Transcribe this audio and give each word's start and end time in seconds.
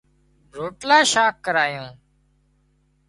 روٽلا 0.55 0.97
شاک 1.11 1.35
کارايون 1.45 1.89